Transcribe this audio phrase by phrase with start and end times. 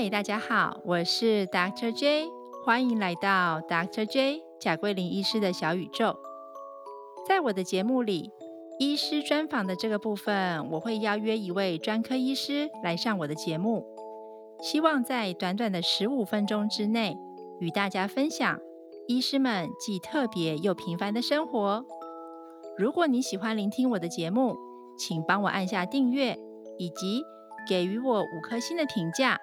[0.00, 1.90] 嗨，大家好，我是 Dr.
[1.90, 2.28] J，
[2.64, 4.06] 欢迎来到 Dr.
[4.06, 6.16] J 贾桂林医师的小宇宙。
[7.26, 8.30] 在我的节目里，
[8.78, 13.84] 医师专访的这个部分，我会邀约一位专科医师来上我的节目，
[14.62, 17.18] 希望在短短的十五分钟之内，
[17.58, 18.56] 与大家分享
[19.08, 21.84] 医师们既特别又平凡的生活。
[22.78, 24.56] 如果你喜欢聆听我的节目，
[24.96, 26.38] 请帮我按下订阅，
[26.78, 27.24] 以及
[27.68, 29.36] 给予我五颗星的评价。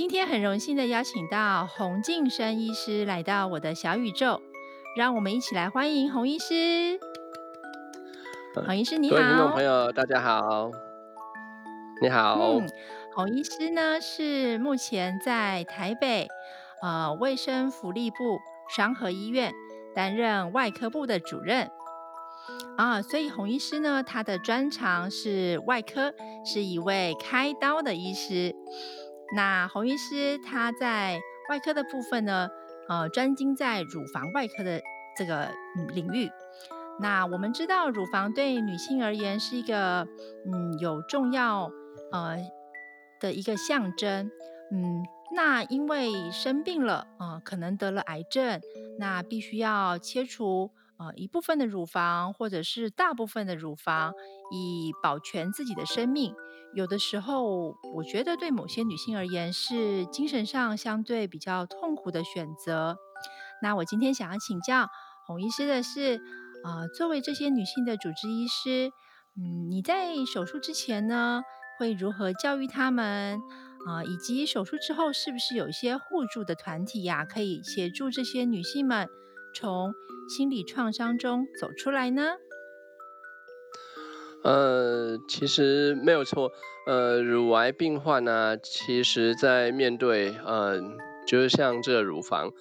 [0.00, 4.40] 今天很荣幸的邀请到洪敬生医师来到我的小宇宙，
[4.96, 6.98] 让我们一起来欢迎洪医师。
[8.64, 10.70] 洪医师你好，各位听众朋友大家好，
[12.00, 12.38] 你好。
[12.40, 12.66] 嗯，
[13.14, 16.26] 洪医师呢是目前在台北
[16.80, 18.38] 呃卫生福利部
[18.74, 19.52] 双和医院
[19.94, 21.70] 担任外科部的主任
[22.78, 28.56] 啊，所以洪医师呢他的专长是外科，是一位开刀的医师。
[29.34, 32.48] 那洪医师他在外科的部分呢，
[32.88, 34.80] 呃，专精在乳房外科的
[35.16, 35.48] 这个
[35.94, 36.30] 领域。
[37.00, 40.06] 那我们知道，乳房对女性而言是一个
[40.46, 41.70] 嗯有重要
[42.12, 42.36] 呃
[43.20, 44.30] 的一个象征。
[44.72, 45.02] 嗯，
[45.34, 48.60] 那因为生病了啊，可能得了癌症，
[48.98, 50.70] 那必须要切除。
[51.00, 54.12] 呃，一部分的乳房，或者是大部分的乳房，
[54.52, 56.34] 以保全自己的生命。
[56.74, 62.98] 有的时候，我觉得对某些女性而言，是精神上相对比较痛苦的选择。
[63.62, 64.88] 那我今天想要请教
[65.26, 66.20] 洪医师的是，
[66.64, 68.92] 呃，作为这些女性的主治医师，
[69.36, 71.40] 嗯，你在手术之前呢，
[71.78, 73.40] 会如何教育她们？
[73.88, 79.08] 啊，以及手术之后，是不是有一些互助的团体呀，可以协助这些女性们？
[79.54, 79.92] 从
[80.30, 82.36] 心理创伤中走出来呢？
[84.44, 86.52] 呃，其实没有错。
[86.86, 90.80] 呃，乳癌病患呢，其实在面对，呃，
[91.26, 92.52] 就是像这个乳房，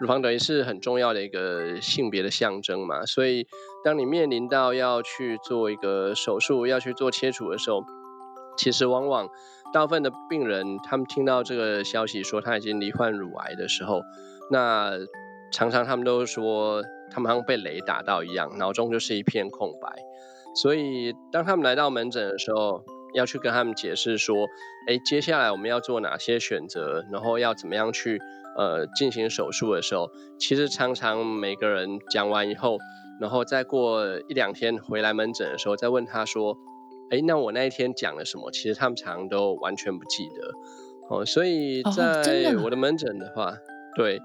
[0.00, 3.04] 乳房等于是很重要的一个性别的象征嘛。
[3.04, 3.46] 所以，
[3.84, 7.84] 当你面临到要去做一个手术，要去做切除的时候，
[8.56, 9.28] 其实往往
[9.74, 14.00] 大部分的病人，他们听到这个消息说他已经罹患乳癌的时候，
[14.50, 14.92] 那。
[15.50, 19.88] 常常他们都说，他们好像被雷打到一样，脑中就是一片空白。
[20.54, 22.82] 所以当他们来到门诊的时候，
[23.14, 24.46] 要去跟他们解释说，
[24.88, 28.20] 哎，接下来我们要做哪些选择，然后要怎么样去
[28.56, 32.78] 呃进行手术的时候，其实常常每个人讲完以后，
[33.20, 36.56] 然后再过一两天回来门诊的时候，再问他说，
[37.10, 38.50] 哎，那我那一天讲了什么？
[38.50, 40.52] 其实他们常常都完全不记得。
[41.08, 43.54] 哦，所以在我的门诊的话，
[43.96, 44.20] 对。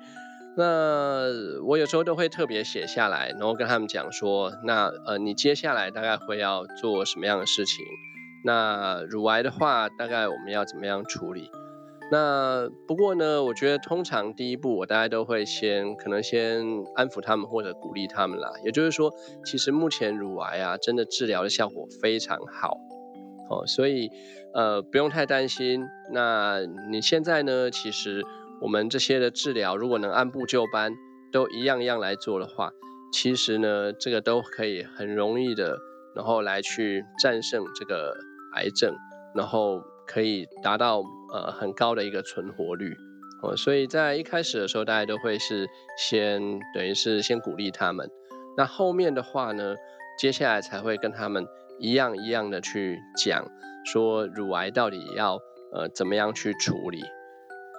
[0.56, 1.25] 那
[1.66, 7.84] 我有时候都会特别写下来，然后跟他们讲说，那呃，你接下来大概会要做什么样的事情？
[8.46, 11.50] 那乳癌的话，大概我们要怎么样处理？
[12.12, 16.62] 那不过呢，我觉得通常第一步，我大概都会先可能先
[16.94, 18.52] 安抚他们或者鼓励他们啦。
[18.64, 19.12] 也就是说，
[19.44, 22.78] 其实目前乳癌啊，真的治疗的效果非常好，
[23.50, 24.12] 哦，所以
[24.53, 25.84] 呃不用太担心。
[26.12, 26.59] 那
[26.91, 28.24] 你现在呢，其实。
[28.62, 30.94] 我们这些的治疗，如果能按部就班，
[31.31, 32.72] 都一样一样来做的话，
[33.12, 35.78] 其实呢，这个都可以很容易的，
[36.16, 38.16] 然后来去战胜这个
[38.56, 38.96] 癌症，
[39.36, 41.03] 然后可以达到
[41.34, 42.96] 呃很高的一个存活率。
[43.41, 46.40] 哦，所以在一开始的时候，大家都会是先
[46.74, 48.09] 等于是先鼓励他们，
[48.56, 49.75] 那后面的话呢，
[50.18, 51.46] 接下来才会跟他们
[51.80, 53.46] 一样一样的去讲，
[53.84, 55.40] 说乳癌到底要
[55.74, 57.03] 呃怎么样去处理。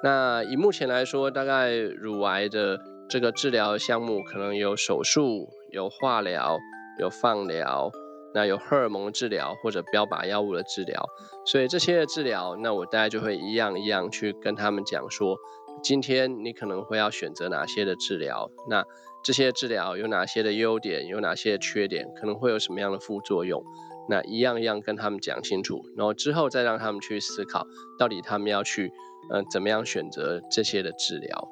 [0.04, 2.78] 那以目前来说，大概乳癌的
[3.08, 6.58] 这个治疗项目可能有手术、有化疗、
[7.00, 7.90] 有放疗，
[8.34, 11.02] 那有荷尔蒙治疗或者标靶药物的治疗。
[11.46, 15.38] 所以这些的治疗，那我大概就会一样一样去跟他们讲说，
[15.82, 18.84] 今天你可能会要选择哪些的治疗，那
[19.24, 23.64] 这些治疗有哪些的优点，有哪些的缺点，可能会有什么样的副作用，
[24.10, 27.66] 那一样一样跟他们讲清楚，然后之后再让他们去思考，
[27.98, 28.92] 到底他们要去。
[29.32, 31.48] 嗯，怎么样选择这些的治疗？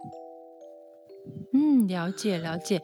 [1.53, 2.83] 嗯，了解了解。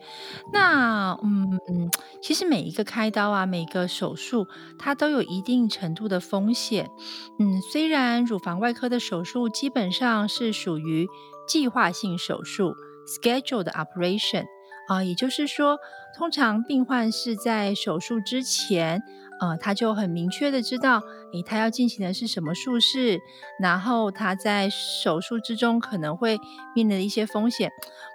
[0.53, 1.89] 那嗯嗯，
[2.21, 4.47] 其实每一个开刀啊，每个手术，
[4.77, 6.89] 它都有一定程度的风险。
[7.37, 11.07] 嗯，虽然乳房外科的手术基本上是属于
[11.47, 12.73] 计划性手术
[13.21, 14.45] （scheduled operation）
[14.87, 15.77] 啊，也就是说，
[16.17, 19.01] 通常病患是在手术之前。
[19.39, 21.01] 呃，他就很明确的知道，
[21.33, 23.19] 诶，他要进行的是什么术式，
[23.61, 26.37] 然后他在手术之中可能会
[26.75, 27.71] 面临的一些风险。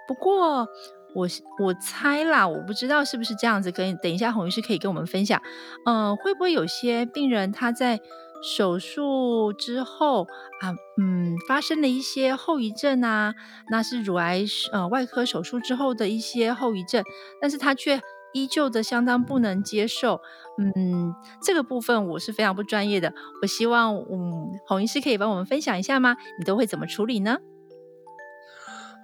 [0.07, 0.67] 不过，
[1.15, 1.27] 我
[1.63, 3.71] 我猜啦，我不知道是不是这样子。
[3.71, 5.41] 跟等一下，洪医师可以跟我们分享，
[5.85, 7.99] 呃，会不会有些病人他在
[8.43, 10.27] 手术之后
[10.61, 13.33] 啊，嗯，发生了一些后遗症啊，
[13.71, 17.03] 那是乳癌呃外科手术之后的一些后遗症，
[17.41, 17.99] 但是他却
[18.35, 20.19] 依旧的相当不能接受。
[20.57, 26.17] 嗯，这个部分我是非常不专业的，我希望嗯洪医师可以帮我们分享一下吗？
[26.37, 27.37] 你都会怎么处理呢？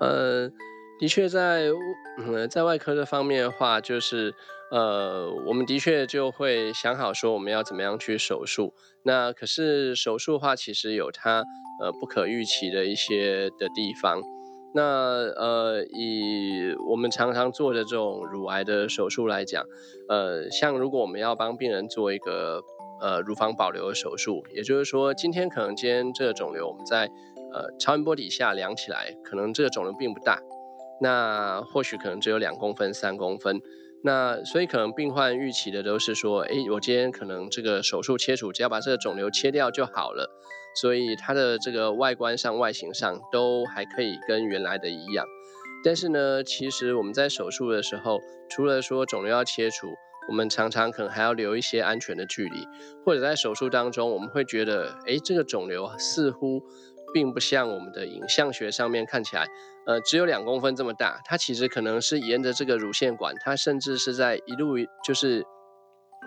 [0.02, 0.50] 呃，
[1.00, 1.70] 的确在
[2.20, 4.34] 嗯在外科的方面的话，就是
[4.70, 8.74] 呃我们的确就会想好说我们要怎么样去手术。
[9.04, 11.46] 那可是手术的话，其实有它
[11.82, 14.22] 呃不可预期的一些的地方。
[14.74, 19.66] 那呃以我们常常做的这种乳癌的手术来讲，
[20.08, 22.62] 呃像如果我们要帮病人做一个
[23.02, 27.10] 呃乳房保留的手术，也就是说今天可能今天这个肿瘤我们在
[27.54, 30.40] 呃，超音波底下量起来，可能这个肿瘤并不大，
[31.02, 33.62] 那或许可能只有两公分、三公分，
[34.06, 40.30] 那所以可能病患预期的都是说，哎，我今天可能这个手术切除，只要把这个肿瘤切掉就好了，
[40.76, 45.26] 所以它的这个外观上、外形上都还可以跟原来的一样。
[45.84, 48.20] 但是呢，其实我们在手术的时候，
[48.50, 49.88] 除了说肿瘤要切除，
[50.30, 52.68] 我们常常可能还要留一些安全的距离，
[53.06, 56.62] 或者在手术当中，我们会觉得，哎，这个肿瘤似乎。
[57.14, 59.46] 并不像我们的影像学上面看起来，
[59.86, 61.20] 呃，只有两公分这么大。
[61.26, 65.44] 它其实可能是沿着这个乳腺管，它甚至是在一路就是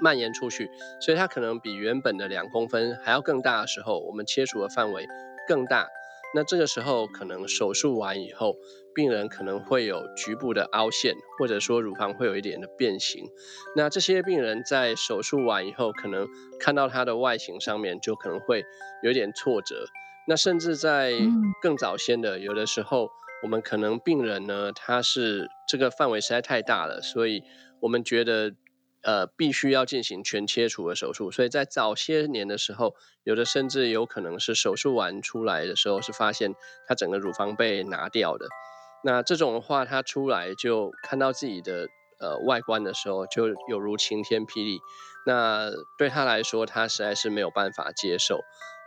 [0.00, 0.70] 蔓延出去，
[1.00, 5.06] 所以它可能比原本的两公分还要更大的时候，我们切除的范围
[5.46, 5.88] 更大。
[6.36, 8.56] 那这个时候可能手术完以后，
[8.92, 13.24] 病人可能会有局部的凹陷，或者说乳房会有一点的变形。
[13.76, 16.26] 那这些病人在手术完以后，可能
[16.58, 18.64] 看到它的外形上面就可能会
[19.04, 19.84] 有点挫折。
[20.26, 21.12] 那甚至在
[21.62, 23.10] 更早先的，有的时候
[23.44, 27.44] 我们可能病人呢，他是这个范围实在太大了，所以
[27.78, 28.52] 我们觉得
[29.04, 31.30] 呃必须要进行全切除的手术。
[31.30, 36.54] 所以在早些年的时候，有的甚至有可能是手术完出来的时候是发现
[36.88, 38.46] 他整个乳房被拿掉的。
[39.04, 44.80] 那这种的话，他出来就看到自己的呃外观的时候，就有如晴天霹雳。
[45.26, 48.40] 那对他来说，他实在是没有办法接受。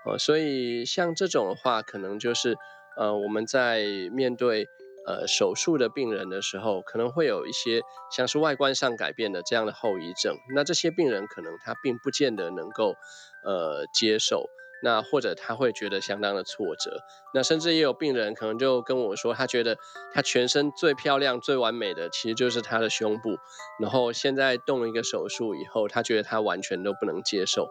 [0.06, 2.56] 呃，所以像这种的话，可能就是，
[2.98, 4.66] 呃，我们在面对
[5.08, 7.82] 呃手术的病人的时候，可能会有一些
[8.12, 10.36] 像是外观上改变的这样的后遗症。
[10.54, 12.96] 那这些病人可能他并不见得能够
[13.44, 14.46] 呃接受。
[14.84, 17.00] 那或者他会觉得相当的挫折，
[17.34, 19.76] 那甚至也有病人可能就跟我说，他觉得
[20.14, 23.40] 他全身最漂亮、最完美的其实就是他的胸部，
[23.82, 27.68] 然后现在动了一个手术以后，他觉得他完全都不能接受。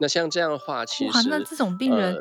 [0.00, 2.16] 那像这样的话，其实那这种病人，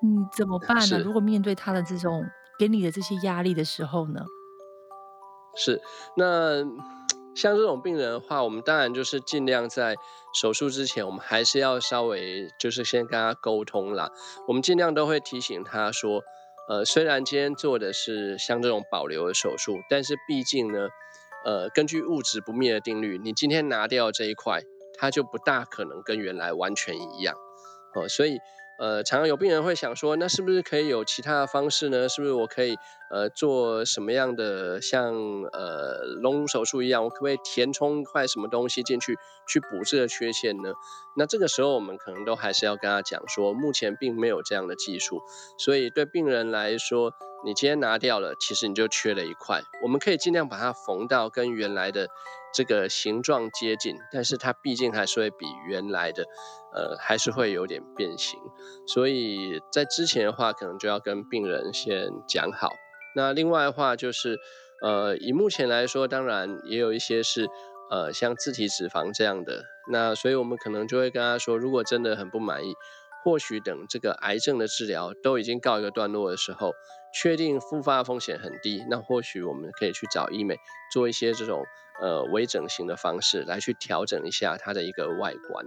[0.00, 0.98] 你，怎么办呢？
[1.04, 2.24] 如果面对他的这种
[2.62, 4.24] 给你的这些压力的时候呢？
[5.56, 5.82] 是，
[6.16, 6.64] 那。
[7.34, 9.96] 像这种病人的话，我们当然就是尽量在
[10.34, 14.10] 手术之前，我们还是要稍微就是先跟他沟通啦。
[14.46, 16.20] 我们尽量都会提醒他说，
[16.68, 20.90] 呃，虽然今天做的是像这种保留的手术，但是毕竟呢，
[21.46, 24.60] 呃，根据物质不灭的定律，你今天拿掉这一块，
[24.98, 27.34] 它就不大可能跟原来完全一样，
[27.94, 28.36] 哦，所以。
[28.82, 32.08] 呃，常常有病人会想说，那是不是可以有其他的方式呢？
[32.08, 32.76] 是不是我可以
[33.12, 35.14] 呃做什么样的像
[35.52, 40.72] 呃隆乳手术一样，我可不可以填充一块什么东西进去去补这个缺陷呢？
[41.16, 45.20] 那这个时候我们可能都还是要跟他讲说，目前并没有这样的技术，
[45.58, 47.12] 所以对病人来说，
[47.44, 52.08] 你今天拿掉了，其实你就缺了一块，我们可以尽量把它缝到跟原来的。
[52.52, 56.24] 这个形状接近，但是它毕竟还是会比原来的，
[56.74, 58.38] 呃，还是会有点变形。
[58.86, 62.68] 所以在之前的话，可能就要跟病人先讲好。
[63.14, 64.38] 那另外的话就是，
[64.82, 67.48] 呃，以目前来说，当然也有一些是，
[67.90, 69.64] 呃，像自体脂肪这样的。
[69.90, 72.74] 那所以我们可能就会跟他说，如果真的很不满意，
[73.24, 76.72] 或许等这个癌症的治疗都已经告一个段落的时候，
[77.14, 80.56] 确定复发风险很低，那或许我们可以去找医美
[80.92, 81.62] 做一些这种。
[82.00, 85.66] 呃，微整形的方式来去调整一下它的一个外观。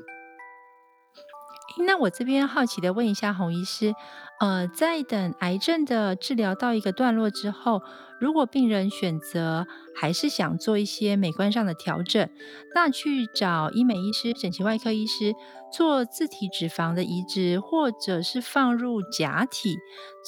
[1.86, 3.94] 那我这边好奇的问一下洪医师，
[4.39, 7.82] 呃，在等癌症的治疗到一个段落之后，
[8.20, 9.65] 如果病人选择
[9.96, 12.29] 还是想做一些美观上的调整，
[12.74, 15.34] 那去找医美医师、整形外科医师
[15.74, 19.77] 做自体脂肪的移植，或者是放入假体，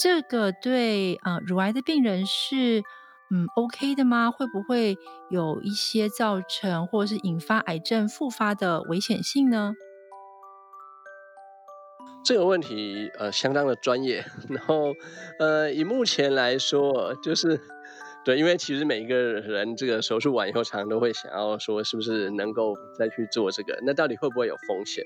[0.02, 2.84] 这个对呃乳癌的病人是？
[3.30, 4.32] 嗯，OK 的吗？
[4.32, 4.98] 会不会
[5.30, 9.74] 有一些造成或者是引发癌症复发的危险性呢？
[12.24, 14.94] 这个问题呃相当的专业， 然后
[15.40, 17.60] 呃以目前来说，就是
[18.26, 23.80] 对，因为其实每一个人这个手术完以后，常常都会想要说，是不是能够再去做这个？
[23.86, 25.06] 那到底会不会有风险？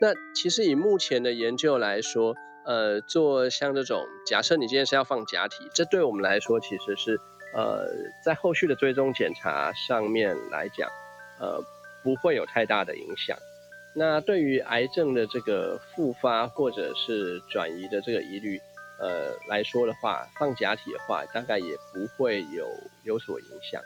[0.00, 2.34] 那其实以目前的研究来说，
[2.66, 7.18] 呃，做像这种假设你今天是要放假体，这对我们来说其实是
[7.54, 7.88] 呃
[8.24, 10.88] 在后续的追踪检查上面来讲，
[11.38, 11.62] 呃
[12.02, 13.36] 不会有太大的影响。
[13.94, 18.58] 那对于癌症的这个复发或者是转移的这个疑虑，
[18.98, 22.66] 呃来说的话，放假体的话，大概也不会有
[23.04, 23.82] 有所影响。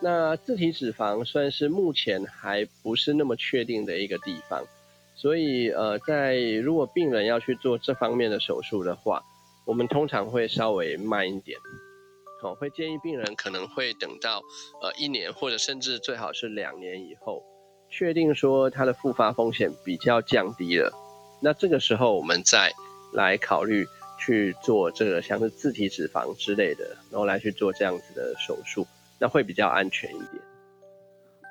[0.00, 4.62] 那自体脂肪算是目前还不是那么确定的一个地方，
[5.16, 9.22] 所以呃，在如果病人要去做这方面的手术的话，
[9.64, 11.58] 我们通常会稍微慢一点，
[12.40, 14.42] 好，会建议病人可能会等到
[14.80, 17.42] 呃一年或者甚至最好是两年以后，
[17.90, 20.92] 确定说他的复发风险比较降低了，
[21.42, 22.72] 那这个时候我们再
[23.12, 23.86] 来考虑
[24.20, 28.86] 去做这个像是自体脂肪之类的，然后来去做这样子的手术。
[29.20, 30.40] 那会比较安全一点。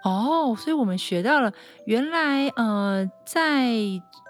[0.06, 1.52] 哦，所以我们学到了，
[1.86, 3.74] 原来呃，在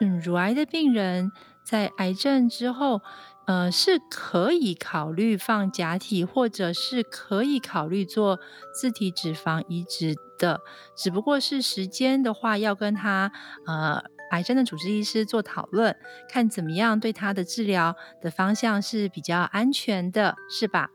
[0.01, 1.31] 嗯乳癌的病人
[1.63, 2.99] 在癌症之后，
[3.47, 8.39] 呃是可以考虑放假体，或者是可以考虑做
[8.73, 10.61] 自体脂肪移植的，
[10.95, 13.31] 只不过是时间的话，要跟他
[13.65, 15.95] 呃癌症的主治医师做讨论，
[16.29, 20.91] 看怎么样对他的治疗的方向是比较安全的，是吧？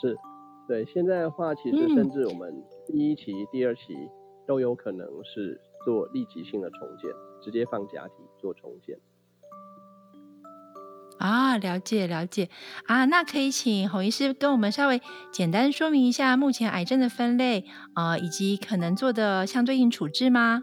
[0.00, 0.16] 是。
[0.68, 3.96] 对，现在的话，其实甚至我们第一期、第二期
[4.46, 8.94] 都有可能是做立即性的重建，直接放假体做重建。
[11.18, 12.48] 啊，了解了解
[12.86, 20.62] 啊，那可以请洪医师跟我们稍微简单说明一下目前癌症的分类啊，以及可能做的相对应处置吗？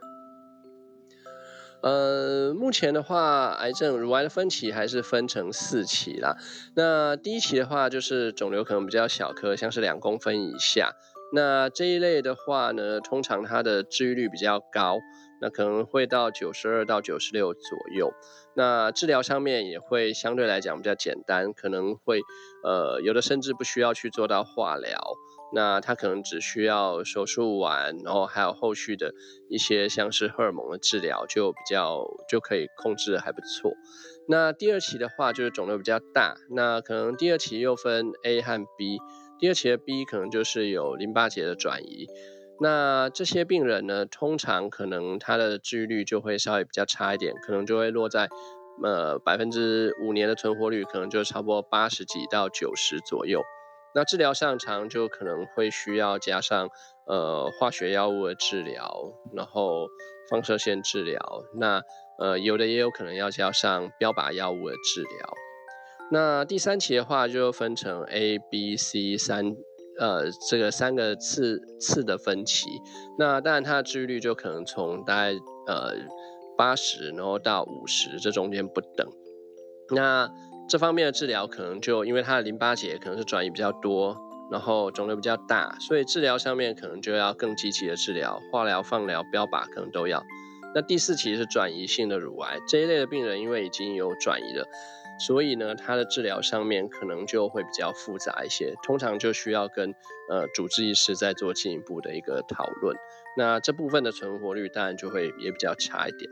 [1.82, 6.36] 呃，目前的话，癌症乳癌的分期还是分成四期啦。
[6.76, 10.94] 那第一期的话，就是肿瘤可能比较小颗，像是两公分以下。
[11.32, 15.00] 那这一类的话呢，通常它的治愈率比较高，
[15.42, 18.14] 那可能会到九十二到九十六左右。
[18.56, 22.22] 那治疗上面也会相对来讲比较简单，可能会
[22.64, 25.00] 呃有的甚至不需要去做到化疗。
[25.54, 29.14] 那他可能只需要手术完，然后还有后续的
[29.48, 33.72] 一些像是荷尔蒙的治疗，就比较就可以控制的还不错。
[34.28, 38.98] 那第二期的话，就是肿瘤比较大，那可能第二期又分 A 和 B，
[39.40, 42.08] 第二期的 B 可能就是有淋巴结的转移。
[42.60, 48.30] 那这些病人呢，通常可能他的治愈率就会稍微比较差一点，可能就会落在
[48.84, 53.42] 呃百分之五年的存活率，可能就差不多八十几到九十左右。
[53.94, 56.70] 那治疗上常就可能会需要加上
[57.08, 59.88] 呃化学药物的治疗，然后
[60.30, 61.20] 放射线治疗，
[61.58, 61.82] 那
[62.20, 65.34] 呃有的也有可能要加上标靶药物的治疗。
[66.12, 69.56] 那第三期的话就分成 A、B、C 三
[70.00, 72.68] 呃这个三个次次的分期，
[73.18, 75.34] 那当然它的治愈率就可能从大概
[75.68, 75.94] 呃
[76.58, 79.08] 八十然后到五十这中间不等。
[79.92, 80.30] 那
[80.68, 84.18] 这方面的治疗可能就因为它的淋巴结可能是转移比较多，
[84.52, 90.24] 然后肿瘤比较大，所以治疗上面可能就要更积极的治疗，化疗、放疗、标靶可能都要。
[90.74, 94.66] 那第四期是转移性的乳癌这一类的病人，因为已经有转移了，
[95.18, 99.94] 所以呢，它的治疗上面可能就会比较复杂一些，通常就需要跟
[100.30, 102.96] 呃主治医师再做进一步的一个讨论。
[103.38, 106.30] 那这部分的存活率当然就会也比较差一点。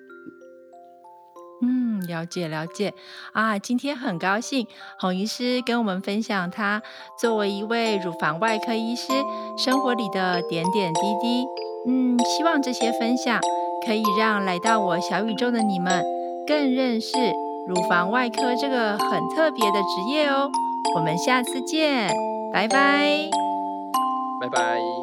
[1.66, 2.94] 嗯，了解了解
[3.32, 3.58] 啊！
[3.58, 4.68] 今天很高兴
[5.00, 6.82] 洪医师跟我们分享他
[7.18, 9.14] 作为一位乳房外科医师
[9.58, 11.46] 生活里的点点滴滴。
[11.88, 13.40] 嗯，希望这些分享
[13.86, 16.04] 可以让来到我小宇宙的你们
[16.46, 17.16] 更认识
[17.66, 20.50] 乳房外科这个很特别的职业哦。
[20.96, 22.10] 我们下次见，
[22.52, 23.30] 拜拜，
[24.42, 25.03] 拜拜。